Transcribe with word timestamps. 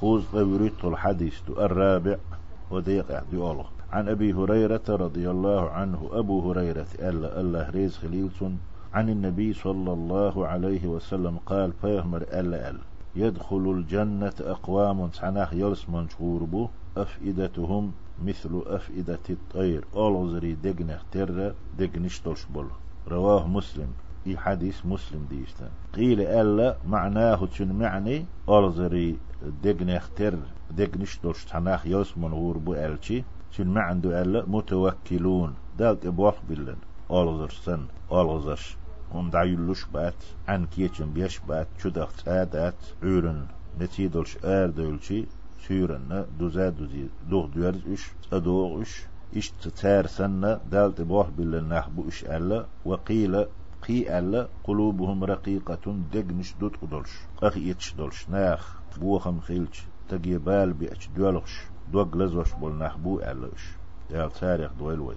خوز 0.00 0.24
قوريت 0.32 0.84
الحديث 0.84 1.40
الرابع 1.48 2.16
وديق 2.70 3.10
يعدي 3.10 3.36
الله 3.36 3.64
عن 3.92 4.08
أبي 4.08 4.32
هريرة 4.32 4.82
رضي 4.88 5.30
الله 5.30 5.70
عنه 5.70 6.10
أبو 6.12 6.50
هريرة 6.50 6.86
ألا 6.98 7.40
الله 7.40 7.70
ريز 7.70 7.96
خليلسون 7.96 8.58
عن 8.94 9.08
النبي 9.08 9.52
صلى 9.52 9.92
الله 9.92 10.46
عليه 10.46 10.86
وسلم 10.86 11.38
قال 11.46 11.72
فيهمر 11.72 12.22
ألا 12.22 12.70
ألا 12.70 12.80
يدخل 13.16 13.70
الجنة 13.70 14.32
أقوام 14.40 15.10
سعناخ 15.12 15.52
يلس 15.54 15.88
منشغور 15.88 16.68
أفئدتهم 16.96 17.92
مثل 18.24 18.62
أفئدة 18.66 19.26
الطير. 19.30 19.84
أولوزري 19.96 20.52
دقنخ 20.54 21.02
تر 21.12 21.54
دقنش 21.78 22.22
بول. 22.54 22.66
رواه 23.08 23.48
مسلم. 23.48 23.88
إي 24.26 24.36
حديث 24.36 24.86
مسلم 24.86 25.26
ديشتا. 25.30 25.70
قيل 25.94 26.20
ألا 26.20 26.76
معناه 26.86 27.46
تشن 27.46 27.72
معني؟ 27.72 28.26
أولزري 28.48 29.18
دقنخ 29.62 30.08
تر 30.16 30.38
دقنش 30.70 31.18
دولش 31.22 31.44
تناخ 31.44 31.86
يوسمن 31.86 32.32
غوربو 32.32 32.74
ألشي. 32.74 33.24
تشن 33.50 33.66
معنده 33.66 34.22
ألا؟ 34.22 34.44
متوكلون. 34.46 35.54
دالت 35.78 36.06
إبوخ 36.06 36.34
بلن. 36.48 36.76
أولزر 37.10 37.50
سن 37.50 37.86
أولزرش 38.12 38.76
هم 39.12 39.30
دعيلوش 39.30 39.84
بات. 39.84 40.24
عن 40.48 40.66
كيتشن 40.66 41.12
بيش 41.12 41.38
بات. 41.38 41.68
شدخ 41.78 42.22
تادات 42.22 42.74
عورن. 43.02 43.46
آر 44.44 44.70
دولشي. 44.70 45.26
سيرن 45.68 46.26
دوزا 46.38 46.68
دوزي. 46.68 47.06
دوغ 47.30 47.46
دوارز 47.46 47.82
إش. 47.92 48.10
أدوغ 48.32 48.82
إش. 48.82 49.02
اش 49.36 49.50
تتار 49.50 50.06
سنة 50.06 50.60
دالت 50.70 51.00
بوح 51.00 51.28
بالله 51.28 51.60
نحبو 51.60 52.08
إش 52.08 52.24
ألا. 52.24 52.66
وقيل 52.84 53.46
قي 53.88 54.18
ألا 54.18 54.48
قلوبهم 54.64 55.24
رقيقة 55.24 55.94
دقنش 56.12 56.54
دوت 56.60 56.76
قدلش 56.82 57.10
أخي 57.42 57.70
يتش 57.70 57.94
دلش 57.94 58.28
ناخ 58.28 58.80
بوخم 59.00 59.40
خيلش 59.40 59.82
تجي 60.08 60.38
بال 60.38 60.72
بيأش 60.72 61.08
دولش 61.16 61.60
دوغ 61.92 62.16
لزوش 62.16 62.52
بول 62.52 62.72
نحبو 62.78 63.18
ألاش 63.18 63.64
يا 64.10 64.28
تاريخ 64.28 64.72
دويلوي 64.72 65.14